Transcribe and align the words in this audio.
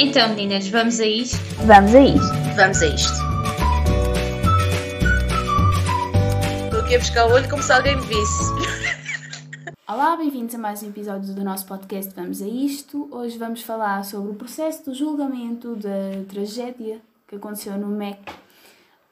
Então, 0.00 0.28
meninas, 0.28 0.68
vamos 0.68 1.00
a 1.00 1.06
isto? 1.06 1.36
Vamos 1.66 1.92
a 1.92 2.00
isto. 2.00 2.32
Vamos 2.54 2.82
a 2.82 2.86
isto. 2.86 3.18
Estou 6.66 6.80
aqui 6.82 6.94
a 6.94 6.98
buscar 7.00 7.26
o 7.26 7.32
olho 7.32 7.50
como 7.50 7.60
se 7.60 7.72
alguém 7.72 7.96
me 7.96 8.06
visse. 8.06 8.44
Olá, 9.88 10.16
bem-vindos 10.16 10.54
a 10.54 10.58
mais 10.58 10.84
um 10.84 10.90
episódio 10.90 11.34
do 11.34 11.42
nosso 11.42 11.66
podcast 11.66 12.14
Vamos 12.14 12.40
a 12.40 12.46
Isto. 12.46 13.08
Hoje 13.10 13.38
vamos 13.38 13.62
falar 13.62 14.04
sobre 14.04 14.30
o 14.30 14.34
processo 14.36 14.84
do 14.84 14.94
julgamento 14.94 15.74
da 15.74 16.24
tragédia 16.28 17.00
que 17.26 17.34
aconteceu 17.34 17.76
no 17.76 17.88
MEC 17.88 18.20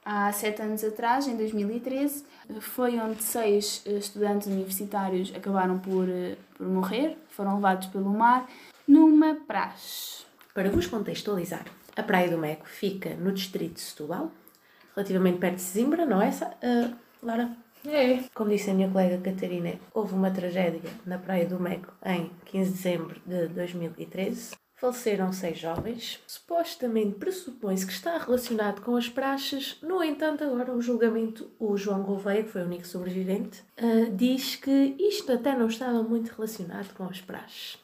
há 0.05 0.31
sete 0.31 0.61
anos 0.61 0.85
atrás, 0.85 1.27
em 1.27 1.35
2013. 1.35 2.23
Foi 2.61 2.97
onde 2.97 3.21
seis 3.21 3.81
eh, 3.85 3.97
estudantes 3.97 4.47
universitários 4.47 5.33
acabaram 5.35 5.79
por, 5.79 6.07
eh, 6.07 6.37
por 6.57 6.65
morrer, 6.65 7.17
foram 7.31 7.55
levados 7.55 7.87
pelo 7.87 8.09
mar 8.09 8.47
numa 8.87 9.35
praxe. 9.35 10.26
Para 10.57 10.71
vos 10.71 10.87
contextualizar, 10.87 11.65
a 11.95 12.01
Praia 12.01 12.31
do 12.31 12.37
Meco 12.39 12.67
fica 12.67 13.11
no 13.13 13.31
distrito 13.31 13.75
de 13.75 13.81
Setúbal, 13.81 14.31
relativamente 14.95 15.37
perto 15.37 15.57
de 15.57 15.61
Zimbra, 15.61 16.03
não 16.03 16.19
é, 16.19 16.29
uh, 16.29 16.95
Lara? 17.21 17.55
É. 17.85 18.23
Como 18.33 18.49
disse 18.49 18.71
a 18.71 18.73
minha 18.73 18.89
colega 18.89 19.19
Catarina, 19.19 19.75
houve 19.93 20.15
uma 20.15 20.31
tragédia 20.31 20.89
na 21.05 21.19
Praia 21.19 21.45
do 21.45 21.59
Meco 21.59 21.93
em 22.03 22.31
15 22.45 22.71
de 22.71 22.75
dezembro 22.75 23.21
de 23.23 23.47
2013. 23.49 24.55
Faleceram 24.73 25.31
seis 25.31 25.59
jovens. 25.59 26.23
Supostamente 26.25 27.19
pressupõe-se 27.19 27.85
que 27.85 27.93
está 27.93 28.17
relacionado 28.17 28.81
com 28.81 28.95
as 28.95 29.07
praxes. 29.07 29.77
No 29.83 30.03
entanto, 30.03 30.43
agora 30.43 30.73
o 30.73 30.81
julgamento, 30.81 31.51
o 31.59 31.77
João 31.77 32.01
Gouveia, 32.01 32.41
que 32.41 32.49
foi 32.49 32.63
o 32.63 32.65
único 32.65 32.87
sobrevivente, 32.87 33.61
uh, 33.79 34.11
diz 34.11 34.55
que 34.55 34.95
isto 34.97 35.31
até 35.31 35.55
não 35.55 35.67
estava 35.67 36.01
muito 36.01 36.29
relacionado 36.29 36.95
com 36.95 37.03
as 37.03 37.21
praxes. 37.21 37.77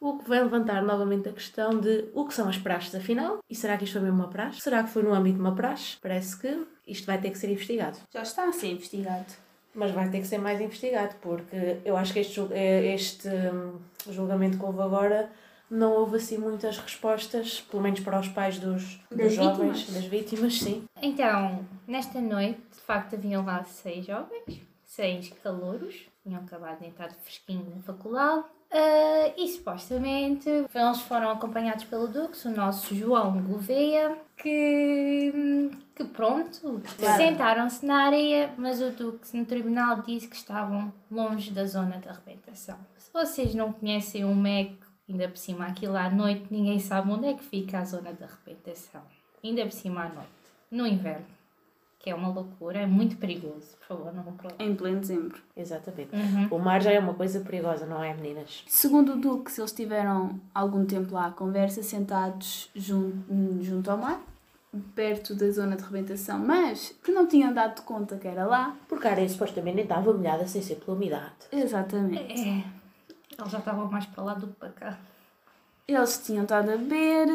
O 0.00 0.18
que 0.18 0.28
vai 0.28 0.40
levantar 0.42 0.82
novamente 0.82 1.28
a 1.28 1.32
questão 1.32 1.80
de 1.80 2.08
o 2.14 2.24
que 2.24 2.32
são 2.34 2.48
as 2.48 2.56
praxes 2.56 2.94
afinal? 2.94 3.38
E 3.50 3.54
será 3.54 3.76
que 3.76 3.84
isto 3.84 3.94
foi 3.94 4.02
mesmo 4.02 4.18
uma 4.18 4.28
praxe? 4.28 4.60
Será 4.60 4.82
que 4.84 4.90
foi 4.90 5.02
no 5.02 5.12
âmbito 5.12 5.36
de 5.36 5.40
uma 5.40 5.54
praxe? 5.54 5.96
Parece 6.00 6.38
que 6.38 6.66
isto 6.86 7.04
vai 7.06 7.18
ter 7.20 7.30
que 7.30 7.38
ser 7.38 7.50
investigado. 7.50 7.98
Já 8.12 8.22
está 8.22 8.44
a 8.48 8.52
ser 8.52 8.68
investigado. 8.72 9.26
Mas 9.74 9.90
vai 9.90 10.08
ter 10.08 10.20
que 10.20 10.26
ser 10.26 10.38
mais 10.38 10.60
investigado, 10.60 11.14
porque 11.20 11.78
eu 11.84 11.96
acho 11.96 12.12
que 12.12 12.20
este, 12.20 12.40
este 12.52 13.28
hum, 13.28 13.78
julgamento 14.10 14.56
que 14.58 14.64
houve 14.64 14.80
agora 14.80 15.30
não 15.70 15.92
houve 15.92 16.16
assim 16.16 16.38
muitas 16.38 16.78
respostas, 16.78 17.60
pelo 17.70 17.82
menos 17.82 18.00
para 18.00 18.18
os 18.18 18.28
pais 18.28 18.58
dos, 18.58 18.98
dos 19.10 19.18
Das 19.18 19.34
jovens, 19.34 19.78
vítimas? 19.80 19.94
das 19.94 20.04
vítimas, 20.10 20.58
sim. 20.60 20.84
Então, 21.02 21.64
nesta 21.86 22.20
noite, 22.20 22.60
de 22.72 22.80
facto, 22.80 23.14
haviam 23.14 23.44
lá 23.44 23.62
seis 23.64 24.06
jovens, 24.06 24.62
seis 24.84 25.30
calouros, 25.42 26.06
tinham 26.22 26.40
acabado 26.40 26.78
de 26.80 26.86
entrar 26.86 27.10
fresquinho 27.12 27.70
na 27.74 27.82
faculdade. 27.82 28.44
Ah, 28.70 29.32
e 29.36 29.48
supostamente 29.48 30.48
eles 30.48 31.00
foram 31.02 31.30
acompanhados 31.30 31.84
pelo 31.84 32.06
Dux, 32.08 32.44
o 32.44 32.50
nosso 32.50 32.94
João 32.94 33.40
Gouveia, 33.42 34.16
que, 34.36 35.70
que 35.94 36.04
pronto, 36.04 36.80
Claro. 36.98 37.16
sentaram-se 37.16 37.84
na 37.86 38.04
areia, 38.06 38.52
mas 38.56 38.80
o 38.80 38.90
Dux 38.90 39.32
no 39.32 39.44
tribunal 39.44 40.02
disse 40.02 40.28
que 40.28 40.36
estavam 40.36 40.92
longe 41.10 41.50
da 41.50 41.64
zona 41.66 41.98
de 41.98 42.08
arrebentação. 42.08 42.78
Se 42.96 43.12
vocês 43.12 43.54
não 43.54 43.72
conhecem 43.72 44.24
o 44.24 44.34
MEC, 44.34 44.76
ainda 45.08 45.28
por 45.28 45.38
cima 45.38 45.66
aquilo 45.66 45.96
à 45.96 46.10
noite, 46.10 46.46
ninguém 46.50 46.78
sabe 46.78 47.10
onde 47.10 47.26
é 47.26 47.34
que 47.34 47.44
fica 47.44 47.78
a 47.78 47.84
zona 47.84 48.12
de 48.12 48.22
arrebentação. 48.24 49.02
Ainda 49.42 49.62
por 49.62 49.72
cima 49.72 50.02
à 50.04 50.08
noite, 50.08 50.28
no 50.70 50.86
inverno, 50.86 51.24
que 52.08 52.12
é 52.12 52.14
uma 52.14 52.28
loucura, 52.28 52.78
é 52.78 52.86
muito 52.86 53.18
perigoso. 53.18 53.76
Por 53.80 53.86
favor, 53.86 54.14
não 54.14 54.22
vão 54.22 54.32
para 54.32 54.48
lá. 54.48 54.54
Em 54.58 54.74
pleno 54.74 55.00
dezembro. 55.00 55.42
Exatamente. 55.54 56.16
Uhum. 56.16 56.48
O 56.50 56.58
mar 56.58 56.80
já 56.80 56.90
é 56.90 56.98
uma 56.98 57.12
coisa 57.12 57.40
perigosa, 57.40 57.84
não 57.84 58.02
é, 58.02 58.14
meninas? 58.14 58.64
Segundo 58.66 59.12
o 59.12 59.16
Duque, 59.16 59.52
eles 59.60 59.72
tiveram 59.72 60.40
algum 60.54 60.86
tempo 60.86 61.12
lá 61.12 61.26
à 61.26 61.30
conversa, 61.30 61.82
sentados 61.82 62.70
junto, 62.74 63.62
junto 63.62 63.90
ao 63.90 63.98
mar, 63.98 64.22
perto 64.94 65.34
da 65.34 65.50
zona 65.50 65.76
de 65.76 65.82
rebentação, 65.82 66.38
mas 66.38 66.94
que 67.04 67.12
não 67.12 67.26
tinham 67.26 67.52
dado 67.52 67.82
conta 67.82 68.16
que 68.16 68.26
era 68.26 68.46
lá. 68.46 68.74
Porque 68.88 69.06
a 69.06 69.10
areia 69.10 69.28
supostamente 69.28 69.76
nem 69.76 69.84
estava 69.84 70.10
molhada 70.10 70.46
sem 70.46 70.62
ser 70.62 70.76
pela 70.76 70.96
umidade. 70.96 71.34
Exatamente. 71.52 72.40
É, 72.40 72.64
eles 73.38 73.52
já 73.52 73.58
estavam 73.58 73.90
mais 73.90 74.06
para 74.06 74.24
lá 74.24 74.32
do 74.32 74.46
que 74.46 74.54
para 74.54 74.70
cá. 74.70 74.98
Eles 75.86 76.22
tinham 76.24 76.44
estado 76.44 76.70
a 76.70 76.76
beber 76.78 77.28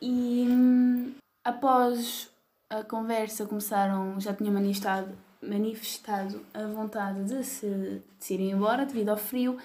e 0.00 0.46
hum, 0.48 1.12
após 1.44 2.31
a 2.72 2.82
conversa 2.82 3.44
começaram, 3.44 4.18
já 4.18 4.32
tinham 4.32 4.54
manifestado, 4.54 5.12
manifestado 5.42 6.40
a 6.54 6.66
vontade 6.66 7.24
de 7.24 7.44
se, 7.44 7.66
de 7.66 8.02
se 8.18 8.34
irem 8.34 8.52
embora 8.52 8.86
devido 8.86 9.10
ao 9.10 9.16
frio 9.16 9.58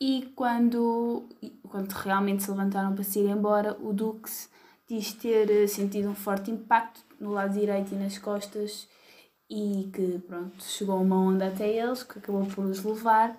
e 0.00 0.32
quando, 0.34 1.28
quando 1.68 1.92
realmente 1.92 2.42
se 2.42 2.50
levantaram 2.50 2.92
para 2.92 3.04
se 3.04 3.20
ir 3.20 3.28
embora, 3.30 3.76
o 3.80 3.92
Dux 3.92 4.50
diz 4.88 5.12
ter 5.12 5.48
eh, 5.48 5.66
sentido 5.68 6.08
um 6.08 6.14
forte 6.14 6.50
impacto 6.50 7.04
no 7.20 7.30
lado 7.30 7.52
direito 7.52 7.94
e 7.94 7.98
nas 7.98 8.18
costas 8.18 8.88
e 9.48 9.88
que 9.92 10.18
pronto, 10.26 10.64
chegou 10.64 11.00
uma 11.00 11.16
onda 11.16 11.46
até 11.46 11.68
eles 11.68 12.02
que 12.02 12.18
acabou 12.18 12.46
por 12.46 12.64
os 12.64 12.82
levar 12.82 13.36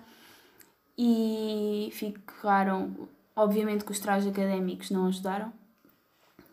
e 0.96 1.90
ficaram. 1.92 3.08
Obviamente 3.34 3.84
que 3.84 3.92
os 3.92 3.98
trajes 3.98 4.30
académicos 4.30 4.90
não 4.90 5.06
ajudaram. 5.06 5.52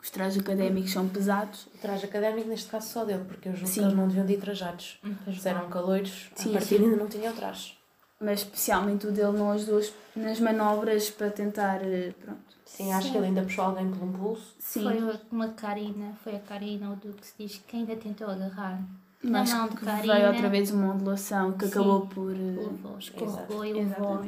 Os 0.02 0.10
trajes 0.10 0.40
académicos 0.42 0.92
são 0.92 1.08
pesados. 1.10 1.68
O 1.76 1.78
traje 1.82 2.06
académico, 2.06 2.48
neste 2.48 2.70
caso, 2.70 2.88
só 2.90 3.04
deu, 3.06 3.20
porque 3.26 3.50
eu 3.50 3.54
julgo 3.54 3.68
Sim. 3.68 3.82
que 3.82 3.86
eles 3.88 3.96
não 3.98 4.08
deviam 4.08 4.26
de 4.26 4.34
ir 4.34 4.40
trajados. 4.40 5.00
Pois 5.26 5.42
Se 5.42 5.50
eram 5.50 5.70
caloiros, 5.70 6.30
Sim, 6.36 6.50
a 6.52 6.54
partir 6.54 6.76
ainda 6.82 6.96
não 6.96 7.08
tinham 7.08 7.34
traje. 7.36 7.78
mas 8.20 8.40
especialmente 8.40 9.08
o 9.08 9.12
dele 9.12 9.38
não 9.38 9.52
ajudou 9.52 9.82
nas 10.16 10.40
manobras 10.40 11.10
para 11.10 11.30
tentar. 11.30 11.82
eh, 11.84 12.14
Pronto. 12.22 12.40
Sim, 12.66 12.94
acho 12.94 13.08
Sim. 13.08 13.12
que 13.12 13.18
ele 13.18 13.28
ainda 13.28 13.42
puxou 13.42 13.64
alguém 13.66 13.92
pelo 13.92 14.14
pulso. 14.14 14.56
Sim, 14.60 14.84
Foi 14.84 15.20
uma 15.32 15.50
Karina, 15.50 16.14
foi 16.24 16.36
a 16.36 16.40
Karina, 16.40 16.92
o 16.92 16.96
Dux 16.96 17.34
diz 17.38 17.58
que 17.68 17.76
ainda 17.78 17.96
tentou 17.96 18.28
agarrar. 18.30 18.80
mas 19.24 19.50
na 19.50 19.58
mão 19.58 19.68
de 19.70 19.76
que 19.76 19.86
Karina. 19.86 20.14
veio 20.14 20.28
outra 20.30 20.50
vez 20.50 20.72
uma 20.72 20.94
ondulação 20.94 21.52
que 21.54 21.66
Sim. 21.66 21.72
acabou 21.72 22.08
por. 22.08 22.31
eh, 22.31 22.36
Levou, 22.38 22.98
escorregou 23.00 23.66
e 23.66 23.74
levou. 23.74 24.24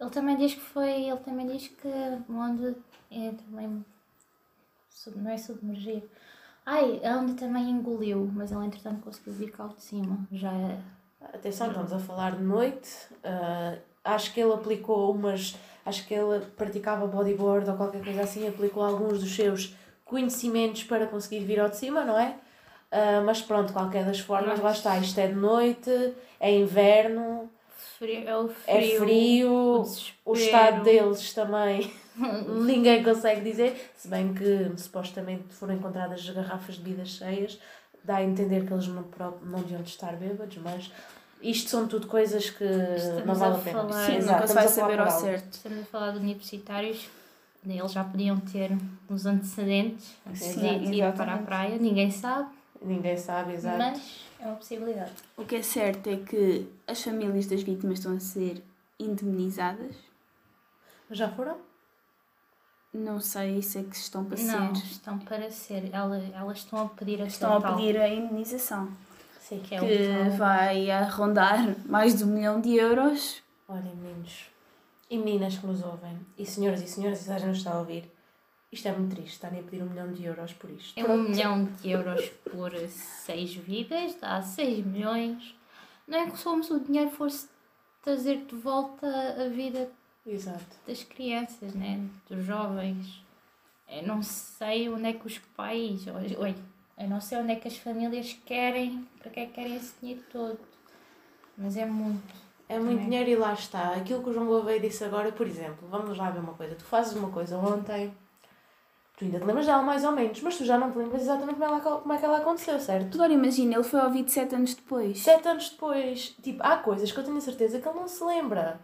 Ele 0.00 0.10
também 0.10 0.36
diz 0.36 0.54
que 0.54 0.60
foi, 0.60 0.90
ele 1.08 1.16
também 1.20 1.46
diz 1.46 1.68
que 1.68 1.88
onde 2.28 2.74
é 3.10 3.30
também 3.32 3.84
não 5.10 5.30
é 5.30 5.36
submergir. 5.36 6.02
Ai, 6.66 7.00
a 7.04 7.18
onda 7.18 7.34
também 7.34 7.70
engoliu, 7.70 8.30
mas 8.32 8.50
ele 8.50 8.64
entretanto 8.64 9.02
conseguiu 9.02 9.34
vir 9.34 9.50
cá 9.50 9.66
de 9.66 9.82
cima. 9.82 10.26
Já 10.32 10.52
é. 10.52 10.78
Atenção, 11.20 11.68
estamos 11.68 11.92
a 11.92 11.98
falar 11.98 12.36
de 12.36 12.42
noite. 12.42 12.90
ah, 13.22 13.76
acho 14.04 14.32
que 14.32 14.40
ele 14.40 14.52
aplicou 14.52 15.12
umas. 15.12 15.56
Acho 15.84 16.06
que 16.06 16.14
ele 16.14 16.40
praticava 16.56 17.06
bodyboard 17.06 17.68
ou 17.68 17.76
qualquer 17.76 18.02
coisa 18.02 18.22
assim, 18.22 18.48
aplicou 18.48 18.82
alguns 18.82 19.20
dos 19.20 19.34
seus 19.34 19.76
conhecimentos 20.04 20.84
para 20.84 21.06
conseguir 21.06 21.40
vir 21.44 21.60
ao 21.60 21.68
de 21.68 21.76
cima, 21.76 22.04
não 22.04 22.18
é? 22.18 22.38
Ah, 22.90 23.22
mas 23.24 23.42
pronto, 23.42 23.72
qualquer 23.72 24.04
das 24.04 24.20
formas, 24.20 24.60
lá 24.60 24.72
está. 24.72 24.96
Isto 24.98 25.18
é 25.20 25.26
de 25.26 25.34
noite, 25.34 26.14
é 26.40 26.56
inverno, 26.56 27.50
Frio, 27.98 28.28
é 28.28 28.36
o 28.36 28.48
frio. 28.48 28.76
é 28.76 28.96
frio, 28.98 29.52
o 29.52 30.30
o 30.32 30.34
estado 30.34 30.82
deles 30.82 31.32
também 31.32 31.92
ninguém 32.66 33.02
consegue 33.02 33.40
dizer, 33.40 33.90
se 33.96 34.08
bem 34.08 34.32
que 34.34 34.70
supostamente 34.76 35.52
foram 35.54 35.74
encontradas 35.74 36.28
garrafas 36.30 36.76
de 36.76 36.82
bebidas 36.82 37.08
cheias, 37.10 37.58
dá 38.02 38.16
a 38.16 38.24
entender 38.24 38.66
que 38.66 38.72
eles 38.72 38.86
não, 38.88 39.04
não 39.42 39.60
deviam 39.60 39.82
de 39.82 39.90
estar 39.90 40.14
bêbados, 40.16 40.56
mas 40.58 40.90
isto 41.42 41.70
são 41.70 41.86
tudo 41.86 42.06
coisas 42.06 42.50
que 42.50 42.64
não 42.64 42.94
Estamos 42.96 43.38
vale 43.38 43.54
a 43.54 43.58
pena. 43.58 43.78
falar- 43.88 44.06
Sim, 44.06 44.18
nunca 44.20 44.46
se 44.46 44.54
vai 44.54 44.68
saber 44.68 44.98
ao 45.00 45.10
certo. 45.10 45.52
Estamos 45.52 45.80
a 45.80 45.84
falar 45.84 46.10
de 46.12 46.18
universitários, 46.18 47.08
eles 47.66 47.92
já 47.92 48.04
podiam 48.04 48.38
ter 48.38 48.70
uns 49.10 49.26
antecedentes 49.26 50.14
antes 50.26 50.42
Sim, 50.42 50.78
de 50.80 50.94
ir 50.94 51.12
para 51.14 51.34
a 51.34 51.38
praia, 51.38 51.76
ninguém 51.78 52.10
sabe, 52.10 52.48
Ninguém 52.84 53.16
sabe, 53.16 53.54
exato. 53.54 53.78
mas 53.78 54.24
é 54.38 54.46
uma 54.46 54.56
possibilidade. 54.56 55.12
O 55.36 55.44
que 55.44 55.56
é 55.56 55.62
certo 55.62 56.08
é 56.08 56.16
que 56.16 56.68
as 56.86 57.02
famílias 57.02 57.46
das 57.46 57.62
vítimas 57.62 57.98
estão 57.98 58.14
a 58.16 58.20
ser 58.20 58.62
indemnizadas. 58.98 59.96
Já 61.10 61.28
foram? 61.30 61.56
Não 62.92 63.18
sei 63.20 63.60
se 63.62 63.78
é 63.78 63.82
que 63.82 63.96
estão 63.96 64.24
para 64.24 64.40
Não, 64.40 64.74
ser. 64.74 64.84
estão 64.84 65.18
para 65.18 65.50
ser, 65.50 65.90
elas, 65.92 66.22
elas 66.32 66.58
estão 66.58 66.78
a 66.84 66.88
pedir 66.88 67.14
aquele 67.14 67.28
Estão 67.28 67.54
a 67.56 67.60
pedir 67.60 67.98
a 67.98 68.08
indemnização. 68.08 68.88
Sim. 69.40 69.60
que 69.60 69.74
é 69.74 69.78
que 69.80 70.36
vai 70.38 70.90
a 70.90 71.04
rondar 71.04 71.74
mais 71.86 72.16
de 72.16 72.24
um 72.24 72.28
milhão 72.28 72.60
de 72.60 72.76
euros. 72.76 73.42
Olhem, 73.68 73.94
meninos 73.96 74.46
e 75.10 75.18
meninas 75.18 75.58
que 75.58 75.66
nos 75.66 75.82
ouvem, 75.82 76.18
e 76.38 76.46
senhoras 76.46 76.80
e 76.82 76.86
senhoras, 76.88 77.18
se 77.18 77.26
já 77.26 77.38
nos 77.46 77.58
está 77.58 77.72
a 77.72 77.78
ouvir, 77.78 78.10
isto 78.74 78.88
é 78.88 78.92
muito 78.92 79.14
triste, 79.14 79.34
estarem 79.34 79.60
a 79.60 79.62
pedir 79.62 79.82
um 79.82 79.86
milhão 79.88 80.12
de 80.12 80.24
euros 80.24 80.52
por 80.52 80.68
isto. 80.68 80.98
É 80.98 81.04
um 81.04 81.22
milhão 81.22 81.64
de 81.64 81.90
euros 81.90 82.28
por 82.50 82.72
seis 82.88 83.54
vidas, 83.54 84.16
dá 84.20 84.42
6 84.42 84.84
milhões. 84.84 85.54
Não 86.06 86.18
é 86.18 86.30
que 86.30 86.36
somos 86.36 86.70
o 86.70 86.80
dinheiro 86.80 87.10
fosse 87.10 87.48
trazer 88.02 88.44
de 88.44 88.54
volta 88.56 89.06
a 89.06 89.48
vida 89.48 89.88
Exato. 90.26 90.76
das 90.86 91.02
crianças, 91.04 91.72
né? 91.72 92.04
dos 92.28 92.44
jovens. 92.44 93.22
Eu 93.88 94.06
não 94.06 94.22
sei 94.22 94.88
onde 94.88 95.06
é 95.06 95.12
que 95.12 95.26
os 95.26 95.38
pais, 95.56 96.04
oi, 96.38 96.56
eu 96.98 97.08
não 97.08 97.20
sei 97.20 97.38
onde 97.38 97.52
é 97.52 97.56
que 97.56 97.68
as 97.68 97.76
famílias 97.76 98.36
querem, 98.44 99.06
para 99.20 99.30
que 99.30 99.40
é 99.40 99.46
que 99.46 99.52
querem 99.52 99.76
esse 99.76 99.94
dinheiro 100.00 100.22
todo. 100.32 100.58
Mas 101.56 101.76
é 101.76 101.86
muito. 101.86 102.34
É 102.68 102.78
muito 102.78 102.92
Também. 102.92 103.04
dinheiro 103.04 103.30
e 103.30 103.36
lá 103.36 103.52
está. 103.52 103.92
Aquilo 103.94 104.22
que 104.22 104.30
o 104.30 104.32
João 104.32 104.46
Gouveia 104.46 104.80
disse 104.80 105.04
agora, 105.04 105.30
por 105.30 105.46
exemplo, 105.46 105.86
vamos 105.88 106.16
lá 106.16 106.30
ver 106.30 106.40
uma 106.40 106.54
coisa. 106.54 106.74
Tu 106.74 106.84
fazes 106.84 107.14
uma 107.14 107.30
coisa 107.30 107.56
ontem 107.58 108.12
Tu 109.16 109.24
ainda 109.26 109.38
te 109.38 109.44
lembras 109.46 109.66
dela 109.66 109.82
mais 109.82 110.04
ou 110.04 110.10
menos, 110.10 110.40
mas 110.40 110.56
tu 110.58 110.64
já 110.64 110.76
não 110.76 110.90
te 110.90 110.98
lembras 110.98 111.22
exatamente 111.22 111.54
como, 111.58 111.64
ela, 111.64 111.80
como 111.80 112.12
é 112.12 112.18
que 112.18 112.24
ela 112.24 112.38
aconteceu, 112.38 112.80
certo? 112.80 113.14
Agora 113.14 113.32
imagina, 113.32 113.74
ele 113.74 113.84
foi 113.84 114.10
vídeo 114.10 114.30
sete 114.32 114.54
anos 114.56 114.74
depois. 114.74 115.20
Sete 115.20 115.46
anos 115.46 115.70
depois, 115.70 116.30
tipo, 116.42 116.60
há 116.62 116.76
coisas 116.78 117.12
que 117.12 117.18
eu 117.18 117.24
tenho 117.24 117.36
a 117.36 117.40
certeza 117.40 117.80
que 117.80 117.88
ele 117.88 117.98
não 117.98 118.08
se 118.08 118.24
lembra. 118.24 118.80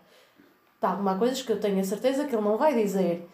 Tá, 0.81 0.93
há 1.05 1.15
coisas 1.17 1.43
que 1.43 1.51
eu 1.51 1.59
tenho 1.59 1.81
a 1.81 1.85
certeza 1.85 2.25
que 2.27 2.35
ele 2.35 2.45
não 2.45 2.57
vai 2.57 2.75
dizer. 2.75 3.29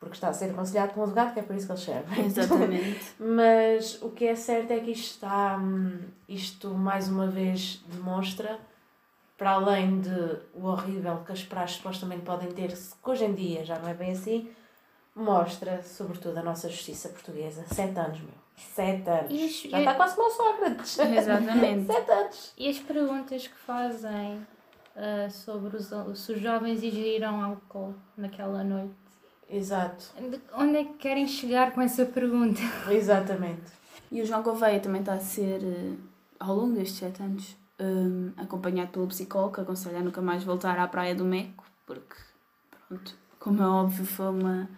Porque 0.00 0.14
está 0.14 0.28
a 0.28 0.32
ser 0.32 0.50
aconselhado 0.50 0.94
por 0.94 1.00
um 1.00 1.02
advogado, 1.02 1.34
que 1.34 1.40
é 1.40 1.42
por 1.42 1.54
isso 1.54 1.66
que 1.66 1.72
ele 1.72 1.78
serve. 1.80 2.22
Exatamente. 2.22 3.12
Mas 3.20 4.00
o 4.00 4.08
que 4.10 4.24
é 4.24 4.34
certo 4.34 4.70
é 4.70 4.80
que 4.80 4.92
isto 4.92 5.16
está. 5.16 5.58
hum, 5.58 5.98
Isto 6.26 6.68
mais 6.70 7.06
uma 7.06 7.26
vez 7.26 7.84
demonstra, 7.86 8.58
para 9.36 9.50
além 9.50 10.00
de 10.00 10.38
o 10.54 10.66
horrível 10.68 11.18
que 11.26 11.32
as 11.32 11.42
praxes 11.42 11.76
supostamente 11.76 12.22
podem 12.22 12.48
ter, 12.50 12.68
que 12.72 13.10
hoje 13.10 13.26
em 13.26 13.34
dia 13.34 13.62
já 13.62 13.78
não 13.78 13.90
é 13.90 13.94
bem 13.94 14.12
assim, 14.12 14.48
mostra 15.20 15.82
sobretudo 15.82 16.38
a 16.38 16.42
nossa 16.42 16.68
justiça 16.68 17.08
portuguesa. 17.10 17.64
Sete 17.72 17.98
anos, 17.98 18.18
meu. 18.20 18.34
Sete 18.56 19.08
anos. 19.08 19.32
As- 19.32 19.70
Já 19.70 19.78
está 19.78 19.94
quase 19.94 20.16
como 20.16 20.28
o 20.28 20.30
Sócrates. 20.30 20.98
Exatamente. 20.98 21.86
Sete 21.92 22.10
anos. 22.10 22.52
E 22.58 22.68
as 22.68 22.78
perguntas 22.78 23.46
que 23.46 23.56
fazem 23.56 24.46
ah, 24.96 25.30
sobre 25.30 25.76
os, 25.76 25.86
se 26.18 26.32
os 26.32 26.40
jovens 26.40 26.82
ingeriram 26.82 27.42
álcool 27.42 27.94
naquela 28.16 28.62
noite? 28.64 28.94
Exato. 29.48 30.04
De- 30.30 30.40
Onde 30.54 30.76
é 30.78 30.84
que 30.84 30.94
querem 30.94 31.26
chegar 31.26 31.72
com 31.72 31.80
essa 31.80 32.04
pergunta? 32.04 32.60
Exatamente. 32.90 33.72
E 34.12 34.20
o 34.22 34.26
João 34.26 34.42
Gouveia 34.42 34.80
também 34.80 35.00
está 35.00 35.14
a 35.14 35.20
ser, 35.20 35.60
eh, 35.62 35.94
ao 36.38 36.54
longo 36.54 36.74
destes 36.74 36.98
sete 36.98 37.22
anos, 37.22 37.56
eh, 37.78 37.84
acompanhado 38.42 38.90
pelo 38.90 39.06
psicólogo 39.06 39.54
que 39.54 39.60
aconselha 39.60 39.98
a 39.98 40.02
nunca 40.02 40.20
mais 40.20 40.42
voltar 40.44 40.78
à 40.78 40.86
Praia 40.88 41.14
do 41.14 41.24
Meco, 41.24 41.64
porque, 41.86 42.16
pronto, 42.88 43.14
como 43.38 43.62
é 43.62 43.66
óbvio, 43.66 44.04
foi 44.04 44.26
uma, 44.28 44.68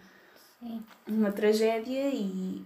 Sim. 0.63 0.81
uma 1.07 1.31
tragédia 1.31 2.09
e 2.09 2.65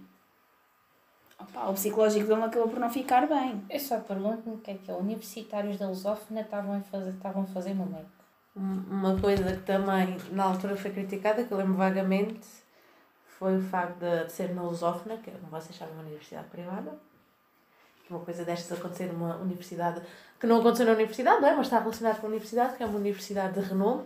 opa, 1.38 1.68
o 1.68 1.74
psicológico 1.74 2.26
dele 2.28 2.42
acabou 2.44 2.68
por 2.68 2.78
não 2.78 2.88
ficar 2.90 3.26
bem. 3.26 3.62
Eu 3.68 3.80
só 3.80 3.98
pergunto-me 4.00 4.54
o 4.56 4.58
que 4.58 4.70
é 4.70 4.74
que 4.74 4.90
é. 4.90 4.94
Universitários 4.94 5.78
da 5.78 5.88
Lusófona 5.88 6.42
estavam 6.42 6.76
a 6.76 6.80
fazer, 6.80 7.10
estavam 7.10 7.42
a 7.42 7.46
fazer 7.46 7.74
no 7.74 7.86
MEC. 7.86 8.06
Um- 8.56 8.84
Uma 8.90 9.20
coisa 9.20 9.56
que 9.56 9.62
também 9.62 10.16
na 10.32 10.44
altura 10.44 10.76
foi 10.76 10.90
criticada, 10.92 11.42
que 11.44 11.52
eu 11.52 11.58
lembro 11.58 11.74
vagamente, 11.74 12.46
foi 13.38 13.56
o 13.58 13.62
facto 13.62 13.98
de, 13.98 14.24
de 14.26 14.32
ser 14.32 14.54
na 14.54 14.62
Lusófona, 14.62 15.16
que 15.18 15.30
como 15.30 15.50
vocês 15.50 15.76
sabem, 15.76 15.94
uma 15.94 16.02
universidade 16.02 16.48
privada. 16.48 16.98
Uma 18.10 18.20
coisa 18.20 18.42
destas 18.44 18.78
acontecer 18.78 19.12
numa 19.12 19.36
universidade 19.36 20.00
que 20.40 20.46
não 20.46 20.60
aconteceu 20.60 20.86
na 20.86 20.92
universidade, 20.92 21.42
não 21.42 21.48
é? 21.48 21.54
Mas 21.54 21.66
está 21.66 21.78
relacionado 21.78 22.20
com 22.20 22.26
a 22.26 22.30
universidade, 22.30 22.76
que 22.76 22.82
é 22.82 22.86
uma 22.86 22.98
universidade 22.98 23.60
de 23.60 23.68
renome. 23.68 24.04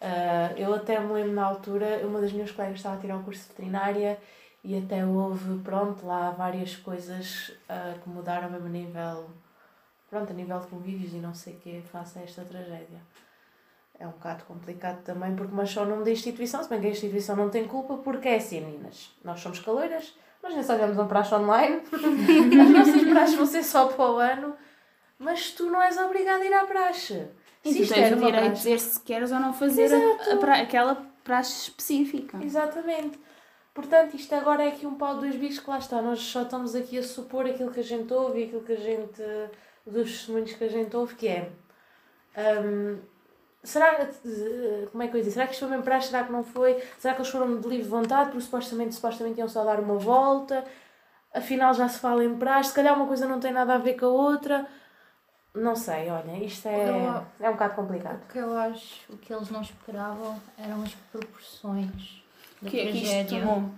Ah, 0.00 0.52
eu 0.56 0.74
até 0.74 0.98
me 0.98 1.12
lembro 1.12 1.32
na 1.32 1.44
altura, 1.44 2.00
uma 2.04 2.20
das 2.20 2.32
minhas 2.32 2.50
colegas 2.50 2.78
estava 2.78 2.96
a 2.96 2.98
tirar 2.98 3.16
o 3.16 3.22
curso 3.22 3.42
de 3.42 3.48
veterinária 3.48 4.18
e 4.64 4.76
até 4.76 5.04
houve, 5.04 5.58
pronto, 5.62 6.06
lá 6.06 6.30
várias 6.30 6.76
coisas 6.76 7.52
ah, 7.68 7.94
que 8.02 8.08
mudaram 8.08 8.50
mesmo 8.50 8.66
a 8.66 8.70
nível, 8.70 9.30
pronto, 10.08 10.30
a 10.30 10.34
nível 10.34 10.58
de 10.58 10.66
convívios 10.68 11.12
e 11.12 11.16
não 11.16 11.34
sei 11.34 11.54
o 11.54 11.58
quê, 11.58 11.82
face 11.92 12.18
a 12.18 12.22
esta 12.22 12.42
tragédia. 12.44 13.00
É 13.98 14.06
um 14.06 14.12
bocado 14.12 14.44
complicado 14.44 15.02
também, 15.02 15.36
porque 15.36 15.54
mas 15.54 15.70
só 15.70 15.82
o 15.82 15.86
nome 15.86 16.04
da 16.04 16.10
instituição, 16.10 16.62
se 16.62 16.70
bem 16.70 16.80
que 16.80 16.86
a 16.86 16.90
instituição 16.90 17.36
não 17.36 17.50
tem 17.50 17.68
culpa, 17.68 17.98
porque 17.98 18.28
é 18.28 18.36
assim, 18.36 18.62
meninas. 18.62 19.14
Nós 19.22 19.40
somos 19.40 19.60
caloiras, 19.60 20.14
nós 20.42 20.54
nem 20.54 20.62
sabemos 20.62 20.98
um 20.98 21.06
praxe 21.06 21.34
online, 21.34 21.82
as 21.92 22.70
nossas 22.70 23.02
praxes 23.02 23.36
vão 23.36 23.44
ser 23.44 23.62
só 23.62 23.88
para 23.88 24.10
o 24.10 24.16
ano, 24.16 24.56
mas 25.18 25.50
tu 25.50 25.66
não 25.66 25.82
és 25.82 25.98
obrigada 25.98 26.42
a 26.42 26.46
ir 26.46 26.54
à 26.54 26.64
praxe. 26.64 27.28
E 27.64 27.72
Se 27.72 27.86
tu 27.86 27.94
tens 27.94 28.12
o 28.12 28.16
direito 28.16 28.24
de 28.24 28.30
praxe- 28.30 28.52
dizer 28.54 28.80
se 28.80 29.00
queres 29.00 29.30
ou 29.32 29.38
não 29.40 29.52
fazer 29.52 29.90
a, 29.92 30.32
a 30.32 30.36
pra- 30.38 30.60
aquela 30.60 30.94
praxe 31.22 31.68
específica. 31.68 32.38
Exatamente. 32.42 33.18
Portanto, 33.74 34.14
isto 34.14 34.34
agora 34.34 34.64
é 34.64 34.68
aqui 34.68 34.86
um 34.86 34.94
pau 34.94 35.14
de 35.14 35.20
dois 35.20 35.36
bicos 35.36 35.58
que 35.60 35.70
lá 35.70 35.78
está. 35.78 36.00
Nós 36.02 36.20
só 36.20 36.42
estamos 36.42 36.74
aqui 36.74 36.98
a 36.98 37.02
supor 37.02 37.46
aquilo 37.46 37.70
que 37.70 37.80
a 37.80 37.84
gente 37.84 38.12
ouve 38.12 38.40
e 38.40 38.44
aquilo 38.44 38.62
que 38.62 38.72
a 38.72 38.76
gente. 38.76 39.22
dos 39.86 40.10
testemunhos 40.10 40.52
que 40.52 40.64
a 40.64 40.68
gente 40.68 40.96
ouve, 40.96 41.14
que 41.14 41.28
é. 41.28 41.50
hum, 42.36 42.98
será. 43.62 44.06
Como 44.90 45.02
é 45.02 45.08
que 45.08 45.14
eu 45.14 45.18
ia 45.18 45.22
dizer? 45.24 45.30
Será 45.32 45.46
que 45.46 45.52
isto 45.52 45.60
foi 45.60 45.68
mesmo 45.68 45.84
praxe? 45.84 46.08
Será 46.08 46.24
que 46.24 46.32
não 46.32 46.42
foi? 46.42 46.82
Será 46.98 47.14
que 47.14 47.20
eles 47.20 47.30
foram 47.30 47.60
de 47.60 47.68
livre 47.68 47.88
vontade? 47.88 48.30
Porque 48.30 48.40
supostamente, 48.44 48.94
supostamente 48.94 49.38
iam 49.38 49.48
só 49.48 49.64
dar 49.64 49.78
uma 49.80 49.96
volta. 49.96 50.64
Afinal 51.32 51.72
já 51.74 51.88
se 51.88 52.00
fala 52.00 52.24
em 52.24 52.34
praxe. 52.36 52.70
Se 52.70 52.74
calhar 52.74 52.94
uma 52.96 53.06
coisa 53.06 53.26
não 53.26 53.38
tem 53.38 53.52
nada 53.52 53.74
a 53.74 53.78
ver 53.78 53.94
com 53.94 54.06
a 54.06 54.08
outra. 54.08 54.66
Não 55.54 55.74
sei, 55.74 56.08
olha, 56.10 56.42
isto 56.44 56.68
é, 56.68 56.88
Eu- 56.88 57.26
é 57.40 57.48
um 57.48 57.52
bocado 57.52 57.74
complicado. 57.74 58.22
O 58.22 58.32
que 58.32 58.38
eu 58.38 58.56
acho, 58.56 59.12
o 59.12 59.16
que 59.16 59.32
eles 59.32 59.50
não 59.50 59.60
esperavam 59.62 60.40
eram 60.56 60.82
as 60.82 60.94
proporções 61.10 62.22
da 62.62 62.70
Que, 62.70 62.82
que 62.86 62.98
isto 62.98 63.02
tragédia. 63.26 63.40
tomou. 63.40 63.70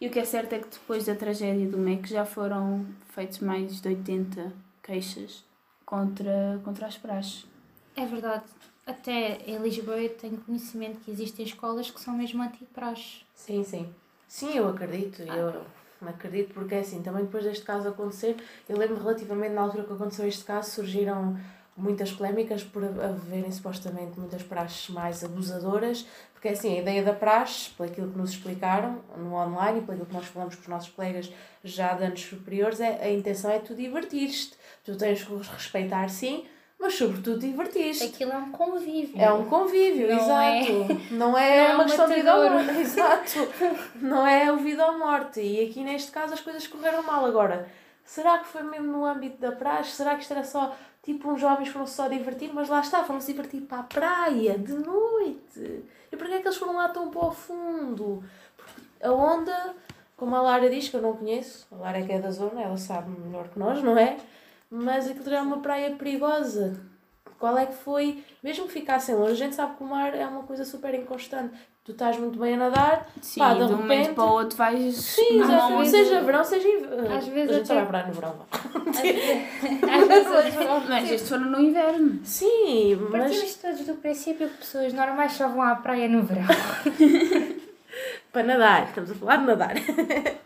E 0.00 0.06
o 0.06 0.10
que 0.10 0.18
é 0.18 0.24
certo 0.24 0.52
é 0.52 0.58
que 0.58 0.68
depois 0.68 1.06
da 1.06 1.14
tragédia 1.14 1.66
do 1.68 1.78
MEC 1.78 2.08
já 2.08 2.24
foram 2.26 2.86
feitos 3.10 3.38
mais 3.38 3.80
de 3.80 3.88
80 3.88 4.52
queixas 4.82 5.44
contra, 5.86 6.60
contra 6.64 6.86
as 6.86 6.96
praxes. 6.98 7.46
É 7.96 8.04
verdade. 8.04 8.44
Até 8.86 9.38
em 9.50 9.56
Lisboa 9.58 9.96
eu 9.98 10.14
tenho 10.14 10.36
conhecimento 10.38 11.00
que 11.00 11.10
existem 11.10 11.46
escolas 11.46 11.90
que 11.90 12.00
são 12.00 12.14
mesmo 12.14 12.42
anti-praxe. 12.42 13.22
Sim, 13.34 13.64
sim. 13.64 13.94
Sim, 14.28 14.52
eu 14.58 14.68
acredito. 14.68 15.22
Eu 15.22 15.64
acredito 16.06 16.52
porque 16.54 16.74
é 16.74 16.80
assim, 16.80 17.02
também 17.02 17.24
depois 17.24 17.44
deste 17.44 17.64
caso 17.64 17.88
acontecer, 17.88 18.36
eu 18.68 18.76
lembro 18.76 18.96
relativamente 18.96 19.52
na 19.52 19.62
altura 19.62 19.84
que 19.84 19.92
aconteceu 19.92 20.26
este 20.26 20.44
caso, 20.44 20.70
surgiram 20.70 21.36
muitas 21.76 22.12
polémicas 22.12 22.62
por 22.62 22.84
haverem 22.84 23.50
supostamente 23.50 24.18
muitas 24.18 24.42
praxes 24.42 24.88
mais 24.90 25.24
abusadoras, 25.24 26.06
porque 26.32 26.48
é 26.48 26.52
assim, 26.52 26.76
a 26.76 26.80
ideia 26.80 27.02
da 27.02 27.12
praxe, 27.12 27.70
pelo 27.70 27.90
que 27.90 28.00
nos 28.00 28.30
explicaram 28.30 29.00
no 29.16 29.34
online 29.34 29.80
e 29.80 29.82
pelo 29.82 29.92
aquilo 29.92 30.06
que 30.06 30.14
nós 30.14 30.26
falamos 30.26 30.54
com 30.54 30.62
os 30.62 30.68
nossos 30.68 30.90
colegas 30.90 31.32
já 31.64 31.94
de 31.94 32.04
anos 32.04 32.20
superiores, 32.20 32.80
é, 32.80 33.02
a 33.02 33.10
intenção 33.10 33.50
é 33.50 33.58
tu 33.58 33.74
divertir-te. 33.74 34.52
Tu 34.84 34.96
tens 34.96 35.24
que 35.24 35.34
respeitar 35.34 36.08
sim, 36.08 36.46
mas 36.78 36.94
sobretudo 36.94 37.38
divertir-te. 37.38 38.04
Aquilo 38.04 38.32
é 38.32 38.36
um 38.36 38.50
convívio. 38.50 39.20
É 39.20 39.32
um 39.32 39.44
convívio, 39.46 40.08
Não 40.14 40.40
é- 40.40 40.60
exato. 40.60 41.04
Não 41.14 41.38
é, 41.38 41.58
não 41.66 41.70
é 41.70 41.74
uma 41.74 41.82
um 41.84 41.86
questão 41.86 42.08
de 42.08 42.14
vida 42.14 42.36
ou 42.36 42.50
morte. 42.50 42.70
Exato. 42.80 43.38
Não 43.96 44.26
é 44.26 44.52
o 44.52 44.56
vida 44.56 44.86
ou 44.86 44.98
morte. 44.98 45.40
E 45.40 45.64
aqui 45.68 45.82
neste 45.82 46.10
caso 46.10 46.34
as 46.34 46.40
coisas 46.40 46.66
correram 46.66 47.02
mal. 47.02 47.24
Agora, 47.24 47.68
será 48.04 48.38
que 48.38 48.46
foi 48.48 48.62
mesmo 48.62 48.92
no 48.92 49.04
âmbito 49.04 49.38
da 49.40 49.52
praxe? 49.52 49.92
Será 49.92 50.14
que 50.14 50.22
isto 50.22 50.32
era 50.32 50.44
só 50.44 50.76
tipo 51.02 51.30
uns 51.30 51.40
jovens 51.40 51.68
foram 51.68 51.86
só 51.86 52.08
divertir? 52.08 52.50
Mas 52.52 52.68
lá 52.68 52.80
está, 52.80 53.02
foram 53.04 53.20
se 53.20 53.32
divertir 53.32 53.62
para 53.62 53.78
a 53.78 53.82
praia 53.84 54.58
de 54.58 54.72
noite. 54.74 55.84
E 56.12 56.16
porquê 56.16 56.34
é 56.34 56.40
que 56.40 56.46
eles 56.48 56.56
foram 56.58 56.74
lá 56.76 56.88
tão 56.88 57.10
para 57.10 57.26
o 57.26 57.30
fundo? 57.32 58.22
Porque 58.56 58.80
a 59.02 59.10
onda, 59.12 59.74
como 60.16 60.34
a 60.36 60.40
Lara 60.42 60.68
diz, 60.70 60.88
que 60.88 60.96
eu 60.96 61.02
não 61.02 61.16
conheço, 61.16 61.66
a 61.72 61.76
Lara 61.76 61.98
é 61.98 62.02
que 62.02 62.12
é 62.12 62.18
da 62.20 62.30
zona, 62.30 62.62
ela 62.62 62.76
sabe 62.76 63.10
melhor 63.20 63.48
que 63.48 63.58
nós, 63.58 63.82
não 63.82 63.96
é? 63.98 64.16
Mas 64.76 65.08
aquilo 65.08 65.30
era 65.30 65.42
uma 65.42 65.58
praia 65.58 65.90
perigosa. 65.94 66.80
Qual 67.38 67.56
é 67.58 67.66
que 67.66 67.74
foi? 67.74 68.24
Mesmo 68.42 68.66
que 68.66 68.72
ficassem 68.72 69.14
longe, 69.14 69.32
a 69.32 69.36
gente 69.46 69.54
sabe 69.54 69.76
que 69.76 69.84
o 69.84 69.86
mar 69.86 70.14
é 70.14 70.26
uma 70.26 70.42
coisa 70.42 70.64
super 70.64 70.92
inconstante. 70.94 71.54
Tu 71.84 71.92
estás 71.92 72.16
muito 72.18 72.38
bem 72.38 72.54
a 72.54 72.56
nadar, 72.56 73.06
Sim, 73.20 73.40
Pá, 73.40 73.52
de 73.52 73.58
de 73.58 73.64
um 73.74 73.76
momento 73.76 73.88
repente- 73.98 74.14
para 74.14 74.24
o 74.24 74.32
outro 74.32 74.56
vais. 74.56 74.94
sim, 74.96 75.42
onda. 75.42 75.84
seja 75.84 76.22
verão, 76.22 76.42
seja 76.42 76.66
inverno. 76.66 77.14
Às 77.14 77.26
vezes 77.28 77.50
a 77.50 77.54
gente 77.58 77.68
só 77.68 77.74
vai 77.74 77.86
praia 77.86 78.06
no 78.06 78.12
verão. 78.14 78.34
vá. 78.38 78.46
Às 78.88 80.08
vezes 80.08 80.28
Mas 80.88 81.10
estes 81.10 81.28
foram 81.28 81.44
no 81.50 81.60
inverno. 81.60 82.20
Sim, 82.24 82.96
mas 83.10 83.22
Partimos 83.24 83.54
todos 83.56 83.80
do 83.86 83.94
princípio 83.96 84.48
que 84.48 84.56
pessoas 84.58 84.92
normais 84.94 85.32
só 85.32 85.46
vão 85.48 85.60
à 85.62 85.74
praia 85.76 86.08
no 86.08 86.22
verão. 86.22 86.44
para 88.32 88.42
nadar, 88.44 88.88
estamos 88.88 89.10
a 89.10 89.14
falar 89.14 89.36
de 89.36 89.44
nadar. 89.44 89.74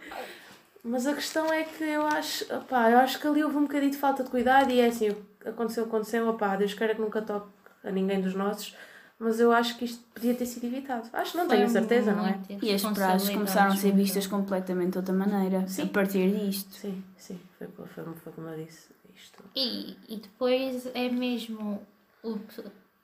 Mas 0.83 1.07
a 1.07 1.15
questão 1.15 1.53
é 1.53 1.65
que 1.65 1.85
eu 1.85 2.07
acho, 2.07 2.45
opá, 2.55 2.91
eu 2.91 2.99
acho 2.99 3.21
que 3.21 3.27
ali 3.27 3.43
houve 3.43 3.57
um 3.57 3.63
bocadinho 3.63 3.91
de 3.91 3.99
falta 3.99 4.23
de 4.23 4.31
cuidado 4.31 4.71
e 4.71 4.81
é 4.81 4.87
assim, 4.87 5.15
aconteceu, 5.45 5.85
aconteceu, 5.85 6.29
opá, 6.29 6.57
Deus 6.57 6.75
queira 6.75 6.95
que 6.95 7.01
nunca 7.01 7.21
toque 7.21 7.49
a 7.85 7.91
ninguém 7.91 8.21
dos 8.21 8.35
nossos, 8.35 8.75
mas 9.19 9.41
eu 9.41 9.51
acho 9.53 9.77
que 9.77 9.85
isto 9.85 10.03
podia 10.15 10.35
ter 10.35 10.47
sido 10.47 10.65
evitado. 10.65 11.09
Acho, 11.13 11.37
não 11.37 11.49
tenho 11.49 11.69
certeza, 11.69 12.13
não 12.13 12.27
é? 12.27 12.39
E 12.63 12.73
as 12.73 12.83
praxes 12.83 13.31
começaram 13.31 13.73
a 13.73 13.77
ser 13.77 13.93
vistas 13.93 14.27
completamente 14.27 14.93
de 14.93 14.99
outra 14.99 15.15
maneira 15.15 15.67
Sim. 15.67 15.83
a 15.83 15.87
partir 15.87 16.31
disto. 16.31 16.73
Sim, 16.75 17.03
sim, 17.17 17.41
foi, 17.59 17.67
foi, 17.67 18.05
foi 18.23 18.33
como 18.33 18.49
eu 18.49 18.65
disse. 18.65 18.89
Isto. 19.17 19.43
E, 19.57 19.97
e 20.09 20.17
depois 20.17 20.87
é 20.95 21.09
mesmo 21.09 21.83
o, 22.23 22.39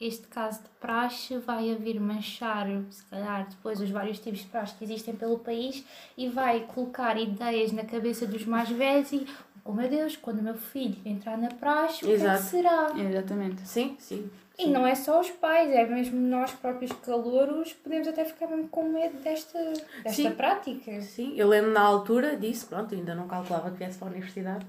este 0.01 0.27
caso 0.27 0.63
de 0.63 0.69
praxe 0.81 1.39
vai 1.39 1.71
a 1.73 1.75
vir 1.77 2.01
manchar, 2.01 2.67
se 2.91 3.05
calhar, 3.07 3.47
depois 3.49 3.81
os 3.81 3.91
vários 3.91 4.19
tipos 4.19 4.41
de 4.41 4.47
praxe 4.47 4.75
que 4.75 4.85
existem 4.85 5.15
pelo 5.15 5.39
país 5.39 5.85
e 6.17 6.29
vai 6.29 6.61
colocar 6.61 7.17
ideias 7.19 7.73
na 7.73 7.85
cabeça 7.85 8.27
dos 8.27 8.45
mais 8.45 8.69
velhos 8.69 9.13
e, 9.13 9.27
oh 9.65 9.73
meu 9.73 9.89
Deus, 9.89 10.17
quando 10.17 10.41
o 10.41 10.43
meu 10.43 10.55
filho 10.57 10.97
entrar 11.05 11.39
na 11.39 11.49
praxe, 11.49 12.05
o 12.05 12.09
que 12.09 12.15
é 12.15 12.17
que 12.17 12.23
Exato. 12.25 12.43
será? 12.43 12.93
Exatamente. 12.97 13.63
Sim, 13.67 13.97
sim. 13.99 14.31
E 14.57 14.69
não 14.69 14.87
é 14.87 14.95
só 14.95 15.21
os 15.21 15.31
pais, 15.31 15.69
é 15.73 15.85
mesmo 15.85 16.21
nós 16.21 16.53
próprios 16.53 16.93
calouros, 17.05 17.73
podemos 17.73 18.07
até 18.07 18.25
ficar 18.25 18.47
mesmo 18.47 18.69
com 18.69 18.89
medo 18.89 19.19
desta, 19.19 19.59
desta 20.05 20.13
Sim. 20.13 20.31
prática. 20.33 21.01
Sim, 21.01 21.35
eu 21.37 21.49
lembro 21.49 21.73
na 21.73 21.81
altura 21.81 22.37
disso, 22.37 22.69
pronto, 22.69 22.95
ainda 22.95 23.17
não 23.17 23.27
calculava 23.27 23.71
que 23.73 23.79
viesse 23.79 23.99
para 23.99 24.09
a 24.09 24.11
universidade, 24.13 24.65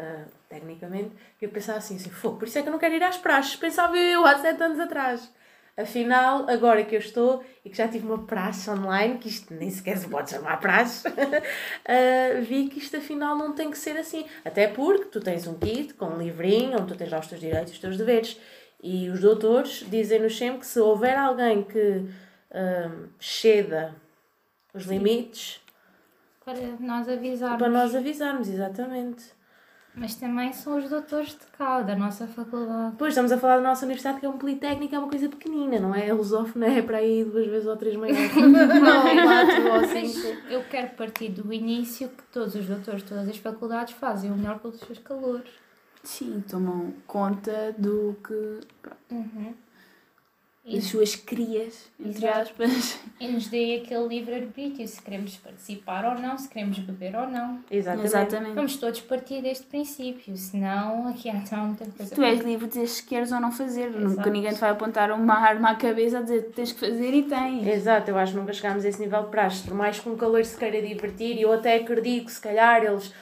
ah, 0.00 0.24
tecnicamente, 0.48 1.10
que 1.38 1.44
eu 1.46 1.50
pensava 1.50 1.78
assim, 1.78 1.96
assim, 1.96 2.10
fogo, 2.10 2.38
por 2.38 2.48
isso 2.48 2.58
é 2.58 2.62
que 2.62 2.68
eu 2.68 2.72
não 2.72 2.78
quero 2.78 2.94
ir 2.94 3.02
às 3.02 3.18
praxes, 3.18 3.56
pensava 3.56 3.96
eu 3.96 4.24
há 4.24 4.38
sete 4.38 4.62
anos 4.62 4.80
atrás. 4.80 5.30
Afinal, 5.76 6.48
agora 6.50 6.84
que 6.84 6.94
eu 6.94 6.98
estou 6.98 7.44
e 7.64 7.70
que 7.70 7.76
já 7.76 7.88
tive 7.88 8.06
uma 8.06 8.26
praxe 8.26 8.68
online, 8.68 9.18
que 9.18 9.28
isto 9.28 9.54
nem 9.54 9.70
sequer 9.70 9.96
se 9.96 10.08
pode 10.08 10.30
chamar 10.30 10.58
praxe, 10.60 11.08
uh, 11.08 12.42
vi 12.46 12.68
que 12.68 12.78
isto 12.78 12.96
afinal 12.96 13.36
não 13.36 13.54
tem 13.54 13.70
que 13.70 13.78
ser 13.78 13.96
assim. 13.96 14.26
Até 14.44 14.66
porque 14.68 15.06
tu 15.06 15.20
tens 15.20 15.46
um 15.46 15.54
kit 15.54 15.94
com 15.94 16.06
um 16.06 16.18
livrinho 16.18 16.78
onde 16.78 16.92
tu 16.92 16.98
tens 16.98 17.10
lá 17.10 17.18
os 17.18 17.28
teus 17.28 17.40
direitos 17.40 17.70
e 17.70 17.74
os 17.74 17.80
teus 17.80 17.96
deveres. 17.96 18.38
E 18.82 19.08
os 19.08 19.20
doutores 19.20 19.84
dizem-nos 19.88 20.36
sempre 20.36 20.60
que 20.60 20.66
se 20.66 20.80
houver 20.80 21.16
alguém 21.16 21.62
que 21.62 21.78
uh, 21.78 23.08
ceda 23.18 23.94
os 24.74 24.84
limites. 24.84 25.60
Para 26.44 26.60
nós 26.78 27.08
avisarmos. 27.08 27.58
Para 27.58 27.68
nós 27.68 27.94
avisarmos, 27.94 28.48
exatamente. 28.48 29.39
Mas 29.94 30.14
também 30.14 30.52
são 30.52 30.78
os 30.78 30.88
doutores 30.88 31.30
de 31.30 31.46
cá, 31.58 31.82
da 31.82 31.96
nossa 31.96 32.26
faculdade. 32.26 32.94
Pois, 32.96 33.10
estamos 33.10 33.32
a 33.32 33.38
falar 33.38 33.56
da 33.56 33.62
nossa 33.62 33.84
universidade, 33.84 34.20
que 34.20 34.26
é 34.26 34.28
um 34.28 34.38
politécnico, 34.38 34.94
é 34.94 34.98
uma 34.98 35.08
coisa 35.08 35.28
pequenina, 35.28 35.80
não 35.80 35.94
é? 35.94 36.08
A 36.08 36.14
lusófona 36.14 36.66
é 36.66 36.80
para 36.80 36.98
aí 36.98 37.24
duas 37.24 37.46
vezes 37.46 37.66
ou 37.66 37.76
três 37.76 37.96
maiores. 37.96 38.34
não, 38.36 39.02
quatro 39.26 39.72
ou 39.72 39.84
cinco. 39.88 40.36
Eu 40.48 40.62
quero 40.64 40.90
partir 40.90 41.30
do 41.30 41.52
início 41.52 42.08
que 42.08 42.22
todos 42.32 42.54
os 42.54 42.66
doutores 42.66 43.02
de 43.02 43.08
todas 43.08 43.28
as 43.28 43.36
faculdades 43.36 43.94
fazem 43.94 44.30
o 44.30 44.36
melhor 44.36 44.60
pelos 44.60 44.78
seus 44.78 44.98
calores. 44.98 45.50
Sim, 46.02 46.42
tomam 46.48 46.94
conta 47.06 47.74
do 47.76 48.16
que. 48.22 48.60
Uhum 49.10 49.54
as 50.66 50.84
suas 50.84 51.16
crias, 51.16 51.90
entre 51.98 52.26
Exato. 52.26 52.40
aspas. 52.40 53.00
E 53.18 53.28
nos 53.28 53.48
dê 53.48 53.82
aquele 53.82 54.06
livre-arbítrio, 54.06 54.86
se 54.86 55.00
queremos 55.00 55.36
participar 55.36 56.04
ou 56.04 56.20
não, 56.20 56.36
se 56.36 56.48
queremos 56.48 56.78
beber 56.78 57.16
ou 57.16 57.26
não. 57.26 57.60
Exatamente. 57.70 58.06
Exatamente. 58.06 58.54
Vamos 58.54 58.76
todos 58.76 59.00
partir 59.00 59.42
deste 59.42 59.66
princípio, 59.66 60.36
senão 60.36 61.08
aqui 61.08 61.28
há 61.28 61.40
tão 61.40 61.66
muita 61.66 61.86
coisa. 61.86 62.14
Tu 62.14 62.22
és 62.22 62.40
livre 62.40 62.66
de 62.66 62.74
dizer 62.74 62.86
se 62.86 63.02
queres 63.02 63.32
ou 63.32 63.40
não 63.40 63.50
fazer, 63.50 63.88
Exato. 63.88 64.00
nunca 64.00 64.30
ninguém 64.30 64.52
te 64.52 64.60
vai 64.60 64.70
apontar 64.70 65.10
uma 65.12 65.34
arma 65.34 65.70
à 65.70 65.74
cabeça 65.74 66.18
a 66.18 66.22
dizer 66.22 66.44
que 66.44 66.52
tens 66.52 66.72
que 66.72 66.80
fazer 66.80 67.14
e 67.14 67.22
tens. 67.22 67.66
Exato, 67.66 68.10
eu 68.10 68.18
acho 68.18 68.32
que 68.32 68.38
nunca 68.38 68.52
chegámos 68.52 68.84
a 68.84 68.88
esse 68.88 69.00
nível 69.00 69.22
de 69.24 69.30
praxe, 69.30 69.62
por 69.64 69.74
mais 69.74 69.98
que 69.98 70.08
um 70.08 70.16
calor 70.16 70.44
se 70.44 70.56
queira 70.56 70.80
divertir, 70.80 71.36
e 71.36 71.42
eu 71.42 71.52
até 71.52 71.76
acredito 71.76 72.26
que 72.26 72.32
se 72.32 72.40
calhar 72.40 72.84
eles 72.84 73.12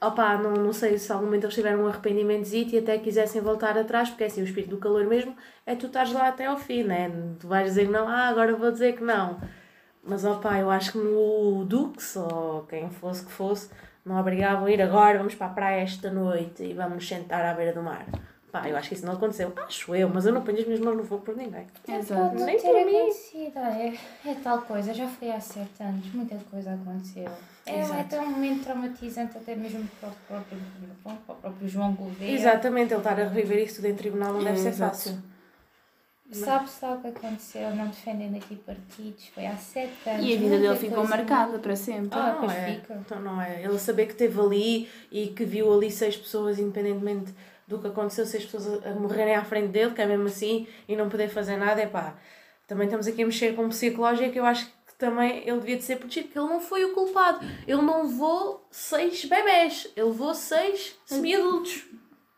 opá, 0.00 0.36
não, 0.38 0.54
não 0.54 0.72
sei 0.72 0.98
se 0.98 1.12
algum 1.12 1.26
momento 1.26 1.44
eles 1.44 1.54
tiveram 1.54 1.84
um 1.84 1.86
arrependimento 1.86 2.48
e 2.52 2.78
até 2.78 2.98
quisessem 2.98 3.40
voltar 3.40 3.76
atrás, 3.76 4.08
porque 4.08 4.24
é 4.24 4.26
assim, 4.26 4.40
o 4.40 4.44
espírito 4.44 4.70
do 4.70 4.78
calor 4.78 5.06
mesmo 5.06 5.36
é 5.66 5.74
tu 5.74 5.86
estás 5.86 6.12
lá 6.12 6.28
até 6.28 6.46
ao 6.46 6.56
fim, 6.56 6.82
né? 6.82 7.10
Tu 7.38 7.46
vais 7.46 7.68
dizer 7.68 7.88
não, 7.88 8.08
ah, 8.08 8.28
agora 8.28 8.54
vou 8.56 8.72
dizer 8.72 8.96
que 8.96 9.04
não. 9.04 9.40
Mas 10.02 10.24
opá, 10.24 10.58
eu 10.58 10.70
acho 10.70 10.92
que 10.92 10.98
no 10.98 11.64
Dux, 11.64 12.16
ou 12.16 12.62
quem 12.64 12.90
fosse 12.90 13.24
que 13.24 13.32
fosse, 13.32 13.70
não 14.04 14.18
obrigavam 14.18 14.66
a 14.66 14.70
ir 14.70 14.80
agora, 14.80 15.18
vamos 15.18 15.34
para 15.34 15.48
a 15.48 15.50
praia 15.50 15.82
esta 15.82 16.10
noite 16.10 16.64
e 16.64 16.72
vamos 16.74 17.06
sentar 17.06 17.44
à 17.44 17.54
beira 17.54 17.72
do 17.72 17.82
mar. 17.82 18.06
Pá, 18.50 18.68
eu 18.68 18.76
acho 18.76 18.88
que 18.88 18.94
isso 18.94 19.06
não 19.06 19.12
aconteceu. 19.12 19.52
Acho 19.56 19.94
eu, 19.94 20.08
mas 20.08 20.26
eu 20.26 20.32
não 20.32 20.42
ponho 20.42 20.58
as 20.58 20.66
minhas 20.66 20.80
mãos 20.80 20.96
no 20.96 21.04
fogo 21.04 21.22
por 21.22 21.36
ninguém. 21.36 21.66
Exato. 21.88 22.34
Nem 22.34 22.60
por 22.60 22.84
mim. 22.84 23.10
É, 24.24 24.30
é 24.30 24.34
tal 24.42 24.62
coisa, 24.62 24.92
já 24.92 25.06
foi 25.06 25.30
há 25.30 25.40
sete 25.40 25.82
anos, 25.82 26.12
muita 26.12 26.36
coisa 26.50 26.74
aconteceu. 26.74 27.30
É, 27.64 27.80
é 27.80 28.04
tão 28.08 28.24
um 28.24 28.30
momento 28.30 28.64
traumatizante 28.64 29.36
até 29.36 29.54
mesmo 29.54 29.88
para 30.00 30.08
o 30.08 30.12
próprio, 30.26 30.58
para 31.04 31.12
o 31.12 31.36
próprio 31.36 31.68
João 31.68 31.92
Gouveia. 31.94 32.34
Exatamente, 32.34 32.92
ele 32.92 33.00
estar 33.00 33.20
a 33.20 33.28
reviver 33.28 33.64
isso 33.64 33.76
tudo 33.76 33.86
em 33.86 33.94
tribunal 33.94 34.32
não 34.32 34.42
deve 34.42 34.58
ser 34.58 34.72
fácil. 34.72 35.18
Sabe-se 36.32 36.84
lá 36.84 36.94
o 36.94 37.00
que 37.00 37.08
aconteceu, 37.08 37.74
não 37.74 37.88
defendendo 37.88 38.36
aqui 38.36 38.54
partidos, 38.54 39.26
foi 39.34 39.46
há 39.46 39.56
sete 39.56 40.08
anos. 40.08 40.24
E 40.24 40.34
a 40.34 40.38
vida 40.38 40.58
dele 40.58 40.76
ficou 40.76 41.06
marcada 41.06 41.58
para 41.58 41.74
sempre. 41.74 42.16
Ah, 42.18 42.38
não 42.40 42.48
é. 42.48 42.74
Fica. 42.74 42.94
Então 42.94 43.20
não 43.20 43.42
é. 43.42 43.64
Ele 43.64 43.78
saber 43.80 44.06
que 44.06 44.12
esteve 44.12 44.40
ali 44.40 44.88
e 45.10 45.28
que 45.28 45.44
viu 45.44 45.72
ali 45.72 45.90
seis 45.90 46.16
pessoas, 46.16 46.60
independentemente 46.60 47.34
do 47.70 47.78
que 47.78 47.86
aconteceu, 47.86 48.26
seis 48.26 48.44
pessoas 48.44 48.84
a 48.84 48.90
morrerem 48.94 49.36
à 49.36 49.44
frente 49.44 49.68
dele, 49.68 49.92
que 49.92 50.02
é 50.02 50.06
mesmo 50.06 50.26
assim, 50.26 50.66
e 50.88 50.96
não 50.96 51.08
poder 51.08 51.28
fazer 51.28 51.56
nada, 51.56 51.80
é 51.80 51.86
pá. 51.86 52.16
Também 52.66 52.86
estamos 52.86 53.06
aqui 53.06 53.22
a 53.22 53.26
mexer 53.26 53.54
com 53.54 53.68
psicológico, 53.68 54.36
eu 54.36 54.44
acho 54.44 54.66
que 54.66 54.94
também 54.98 55.48
ele 55.48 55.60
devia 55.60 55.76
de 55.76 55.84
ser 55.84 55.96
protegido, 55.96 56.26
porque 56.26 56.38
ele 56.40 56.48
não 56.48 56.60
foi 56.60 56.84
o 56.84 56.92
culpado. 56.92 57.46
Ele 57.66 57.80
não 57.80 58.02
levou 58.02 58.66
seis 58.72 59.24
bebés, 59.24 59.88
ele 59.96 60.08
levou 60.08 60.34
seis 60.34 60.98
semi-adultos. 61.06 61.86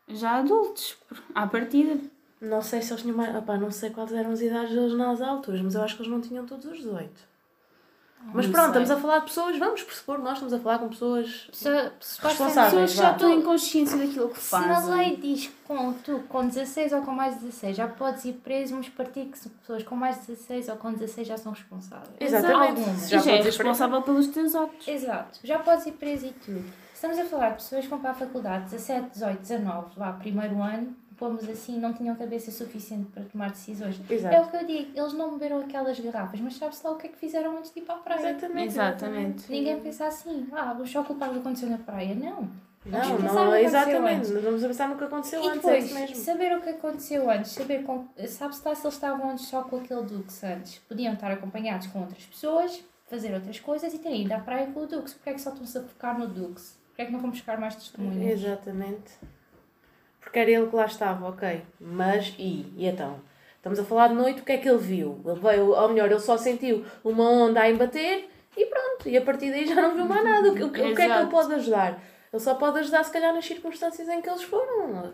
Já 0.07 0.37
adultos, 0.37 0.97
à 1.33 1.47
partida. 1.47 1.99
Não 2.39 2.61
sei 2.61 2.81
se 2.81 2.91
eles 2.91 3.01
tinham 3.01 3.17
mais. 3.17 3.35
Opá, 3.35 3.57
não 3.57 3.71
sei 3.71 3.89
quais 3.89 4.13
eram 4.13 4.31
as 4.31 4.41
idades 4.41 4.75
deles 4.75 4.93
nas 4.93 5.19
alturas, 5.21 5.61
mas 5.61 5.73
eu 5.73 5.81
acho 5.81 5.95
que 5.95 6.03
eles 6.03 6.11
não 6.11 6.21
tinham 6.21 6.45
todos 6.45 6.65
os 6.65 6.77
18. 6.77 7.32
Mas 8.33 8.47
pronto, 8.47 8.67
estamos 8.67 8.91
a 8.91 8.97
falar 8.97 9.19
de 9.19 9.25
pessoas, 9.25 9.57
vamos 9.57 9.83
pressupor, 9.83 10.19
nós 10.19 10.33
estamos 10.33 10.53
a 10.53 10.59
falar 10.59 10.79
com 10.79 10.89
pessoas 10.89 11.49
responsáveis. 11.51 12.71
Pessoas 12.71 12.93
já 12.93 13.11
estão 13.11 13.29
em 13.33 13.41
consciência 13.41 13.97
daquilo 13.97 14.29
que 14.29 14.39
fazem. 14.39 14.75
Se 14.75 14.89
na 14.89 14.95
lei 14.95 15.17
diz 15.17 15.47
que 15.47 15.53
com, 15.65 15.93
tu 15.93 16.19
com 16.29 16.47
16 16.47 16.93
ou 16.93 17.01
com 17.01 17.11
mais 17.11 17.35
16 17.35 17.75
já 17.75 17.87
podes 17.87 18.25
ir 18.25 18.33
preso, 18.33 18.75
mas 18.75 18.89
partir 18.89 19.25
que 19.25 19.49
pessoas 19.49 19.83
com 19.83 19.95
mais 19.95 20.17
16 20.25 20.69
ou 20.69 20.75
com 20.77 20.93
16 20.93 21.27
já 21.27 21.37
são 21.37 21.51
responsáveis. 21.51 22.15
Exatamente. 22.19 22.79
Algumas. 22.79 23.09
Já, 23.09 23.17
já 23.19 23.31
é 23.31 23.41
responsável 23.41 24.01
pelos 24.01 24.27
teus 24.27 24.55
atos. 24.55 24.87
Exato. 24.87 25.39
Já 25.43 25.59
podes 25.59 25.85
ir 25.85 25.93
preso 25.93 26.27
e 26.27 26.31
tudo. 26.31 26.65
Estamos 26.93 27.19
a 27.19 27.25
falar 27.25 27.49
de 27.49 27.55
pessoas 27.55 27.83
que 27.83 27.89
vão 27.89 27.99
para 27.99 28.11
a 28.11 28.13
faculdade 28.13 28.63
17, 28.71 29.09
18, 29.09 29.41
19, 29.41 29.99
lá, 29.99 30.13
primeiro 30.13 30.61
ano, 30.61 30.95
pomos 31.23 31.47
assim, 31.47 31.79
não 31.79 31.93
tinham 31.93 32.13
cabeça 32.17 32.51
suficiente 32.51 33.09
para 33.13 33.23
tomar 33.23 33.51
decisões. 33.51 33.97
Exato. 34.09 34.35
É 34.35 34.41
o 34.41 34.47
que 34.49 34.57
eu 34.57 34.67
digo, 34.67 34.91
eles 34.93 35.13
não 35.13 35.31
beberam 35.31 35.61
aquelas 35.61 35.97
garrafas, 35.97 36.37
mas 36.41 36.57
sabe-se 36.57 36.85
lá 36.85 36.91
o 36.91 36.97
que 36.97 37.07
é 37.07 37.09
que 37.09 37.17
fizeram 37.17 37.57
antes 37.57 37.73
de 37.73 37.79
ir 37.79 37.83
para 37.83 37.95
a 37.95 37.97
praia. 37.99 38.29
Exatamente. 38.31 38.67
Exatamente. 38.67 39.51
Ninguém 39.51 39.79
pensa 39.79 40.07
assim, 40.07 40.45
ah, 40.51 40.73
vou 40.73 40.85
só 40.85 41.01
culpar 41.01 41.29
o 41.29 41.33
que 41.33 41.39
aconteceu 41.39 41.69
na 41.69 41.77
praia. 41.77 42.13
Não. 42.13 42.49
Não, 42.85 43.17
não, 43.19 43.55
exatamente. 43.55 44.29
Nós 44.33 44.43
vamos 44.43 44.61
pensar 44.61 44.89
no 44.89 44.97
que 44.97 45.05
aconteceu 45.05 45.41
e 45.41 45.47
antes. 45.47 45.61
Depois, 45.61 45.91
é 45.95 45.99
mesmo. 46.01 46.15
saber 46.17 46.57
o 46.57 46.61
que 46.61 46.69
aconteceu 46.69 47.29
antes, 47.29 47.51
saber 47.51 47.83
com, 47.83 48.05
sabe-se 48.27 48.67
lá 48.67 48.75
se 48.75 48.85
eles 48.85 48.95
estavam 48.95 49.31
antes 49.31 49.45
só 49.45 49.63
com 49.63 49.77
aquele 49.77 50.03
Dux 50.03 50.43
antes. 50.43 50.79
Podiam 50.79 51.13
estar 51.13 51.31
acompanhados 51.31 51.87
com 51.87 52.01
outras 52.01 52.25
pessoas, 52.25 52.83
fazer 53.05 53.33
outras 53.33 53.57
coisas 53.61 53.93
e 53.93 53.99
terem 53.99 54.23
ido 54.25 54.33
à 54.33 54.39
praia 54.39 54.67
com 54.67 54.81
o 54.81 54.85
Dux. 54.85 55.13
Porquê 55.13 55.29
é 55.29 55.33
que 55.33 55.39
só 55.39 55.51
estão-se 55.51 55.77
a 55.77 55.83
focar 55.83 56.19
no 56.19 56.27
Dux? 56.27 56.77
Porquê 56.87 57.03
é 57.03 57.05
que 57.05 57.13
não 57.13 57.21
vão 57.21 57.29
buscar 57.29 57.57
mais 57.57 57.75
testemunhas? 57.75 58.41
Exatamente. 58.43 59.13
Porque 60.33 60.39
era 60.39 60.49
ele 60.49 60.65
que 60.65 60.75
lá 60.75 60.85
estava, 60.87 61.29
ok. 61.29 61.61
Mas 61.79 62.33
e? 62.39 62.65
E 62.75 62.87
então? 62.87 63.19
Estamos 63.57 63.77
a 63.77 63.83
falar 63.83 64.07
de 64.07 64.15
noite, 64.15 64.41
o 64.41 64.43
que 64.43 64.53
é 64.53 64.57
que 64.57 64.67
ele 64.67 64.79
viu? 64.79 65.21
Ele 65.23 65.39
veio, 65.39 65.67
ou 65.67 65.89
melhor, 65.89 66.09
ele 66.09 66.19
só 66.19 66.35
sentiu 66.35 66.83
uma 67.03 67.29
onda 67.29 67.61
a 67.61 67.69
embater 67.69 68.27
e 68.57 68.65
pronto. 68.65 69.07
E 69.07 69.15
a 69.15 69.21
partir 69.21 69.51
daí 69.51 69.67
já 69.67 69.75
não 69.75 69.93
viu 69.93 70.05
mais 70.05 70.23
nada. 70.23 70.51
O 70.51 70.55
que, 70.55 70.63
o 70.63 70.67
o 70.69 70.71
que 70.71 70.81
é 70.81 70.95
que 70.95 71.01
ele 71.03 71.27
pode 71.27 71.53
ajudar? 71.53 72.01
Ele 72.33 72.41
só 72.41 72.55
pode 72.55 72.79
ajudar, 72.79 73.03
se 73.03 73.11
calhar, 73.11 73.31
nas 73.31 73.45
circunstâncias 73.45 74.09
em 74.09 74.23
que 74.23 74.27
eles 74.27 74.41
foram. 74.41 75.13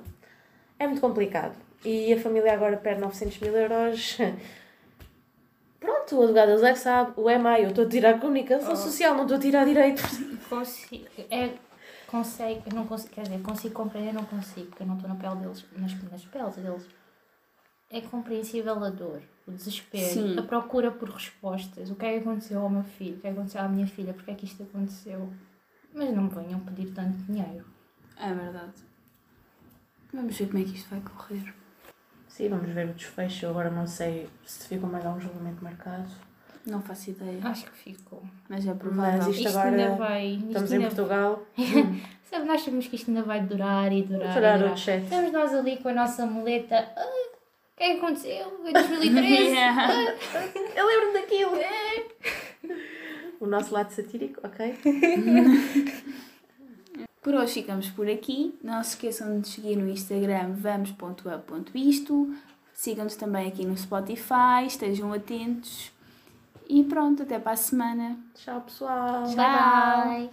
É 0.79 0.87
muito 0.87 1.01
complicado. 1.01 1.53
E 1.83 2.13
a 2.13 2.17
família 2.17 2.53
agora 2.53 2.77
perde 2.77 3.01
900 3.01 3.39
mil 3.39 3.57
euros. 3.57 4.17
Pronto, 5.81 6.15
o 6.15 6.21
advogado 6.21 6.65
é 6.65 6.71
que 6.71 6.79
sabe, 6.79 7.11
o 7.17 7.29
EMAI, 7.29 7.65
eu 7.65 7.69
estou 7.71 7.85
a 7.85 7.89
tirar 7.89 8.21
comunicação 8.21 8.71
oh. 8.71 8.75
social, 8.77 9.15
não 9.15 9.23
estou 9.23 9.35
a 9.35 9.41
tirar 9.41 9.65
direito. 9.65 10.01
É, 11.29 11.49
consegue, 12.09 12.63
eu 12.65 12.75
não 12.75 12.87
consigo, 12.87 13.13
quer 13.13 13.23
dizer, 13.23 13.41
consigo 13.41 13.73
compreender, 13.73 14.13
não 14.13 14.25
consigo, 14.25 14.67
porque 14.67 14.83
eu 14.83 14.87
não 14.87 14.95
estou 14.95 15.09
na 15.09 15.15
pele 15.15 15.35
deles, 15.35 15.65
nas, 15.77 16.03
nas 16.11 16.25
peles 16.25 16.55
deles. 16.55 16.87
É 17.91 18.01
compreensível 18.01 18.83
a 18.83 18.89
dor, 18.89 19.21
o 19.47 19.51
desespero, 19.51 20.13
Sim. 20.13 20.37
a 20.37 20.43
procura 20.43 20.91
por 20.91 21.09
respostas. 21.09 21.89
O 21.89 21.95
que 21.95 22.05
é 22.05 22.13
que 22.13 22.19
aconteceu 22.19 22.61
ao 22.61 22.69
meu 22.69 22.83
filho? 22.83 23.17
O 23.17 23.19
que 23.19 23.27
é 23.27 23.31
que 23.31 23.37
aconteceu 23.37 23.61
à 23.61 23.67
minha 23.67 23.87
filha? 23.87 24.13
Porque 24.13 24.31
é 24.31 24.35
que 24.35 24.45
isto 24.45 24.61
aconteceu? 24.61 25.31
Mas 25.93 26.13
não 26.13 26.23
me 26.23 26.29
venham 26.29 26.59
pedir 26.59 26.93
tanto 26.93 27.17
dinheiro. 27.23 27.65
É 28.15 28.31
verdade. 28.33 28.73
Vamos 30.13 30.37
ver 30.37 30.47
como 30.47 30.59
é 30.59 30.63
que 30.63 30.75
isto 30.75 30.89
vai 30.89 31.01
correr. 31.01 31.53
Sim, 32.27 32.49
vamos 32.49 32.69
ver 32.71 32.89
o 32.89 32.93
desfecho. 32.93 33.47
Agora 33.47 33.71
não 33.71 33.87
sei 33.87 34.29
se 34.45 34.67
ficou 34.67 34.89
mais 34.89 35.05
algum 35.05 35.19
julgamento 35.19 35.63
marcado. 35.63 36.09
Não 36.69 36.81
faço 36.81 37.09
ideia. 37.09 37.39
Acho 37.43 37.65
que 37.65 37.77
ficou. 37.77 38.23
Mas 38.47 38.65
é 38.65 38.73
provável. 38.73 39.17
Mas 39.19 39.27
isto, 39.27 39.47
isto 39.47 39.57
agora 39.57 39.69
ainda 39.69 39.95
vai, 39.95 40.27
isto 40.27 40.47
estamos 40.47 40.71
ainda... 40.71 40.85
em 40.85 40.87
Portugal. 40.87 41.43
Sabe, 42.29 42.45
nós 42.45 42.61
sabemos 42.61 42.87
que 42.87 42.95
isto 42.95 43.09
ainda 43.09 43.23
vai 43.23 43.41
durar 43.41 43.91
e 43.91 44.03
durar. 44.03 44.35
Durar, 44.35 44.55
e 44.55 44.59
durar. 44.59 44.73
o 44.73 44.77
chat. 44.77 45.03
Estamos 45.03 45.31
nós 45.31 45.53
ali 45.53 45.77
com 45.77 45.89
a 45.89 45.93
nossa 45.93 46.25
muleta. 46.27 46.75
Ah, 46.95 47.01
o 47.01 47.77
que 47.77 47.83
é 47.83 47.93
que 47.93 47.97
aconteceu? 47.97 48.61
Em 48.65 48.73
2013? 48.73 49.57
ah, 49.57 50.15
eu 50.75 50.85
lembro-me 50.85 51.13
daquilo. 51.19 51.55
É. 51.55 52.05
O 53.39 53.47
nosso 53.47 53.73
lado 53.73 53.89
satírico, 53.91 54.41
ok? 54.45 54.75
Por 57.21 57.35
hoje 57.35 57.55
ficamos 57.55 57.89
por 57.89 58.09
aqui. 58.09 58.57
Não 58.63 58.81
se 58.83 58.91
esqueçam 58.91 59.41
de 59.41 59.47
seguir 59.47 59.75
no 59.75 59.89
Instagram 59.89 60.53
vamos.up.isto. 60.53 62.33
Sigam-nos 62.73 63.15
também 63.15 63.47
aqui 63.47 63.65
no 63.65 63.77
Spotify. 63.77 64.65
Estejam 64.65 65.11
atentos. 65.11 65.91
E 66.69 66.83
pronto, 66.83 67.23
até 67.23 67.39
para 67.39 67.53
a 67.53 67.57
semana. 67.57 68.19
Tchau, 68.35 68.61
pessoal. 68.61 69.23
Tchau. 69.23 69.35
Bye. 69.35 70.29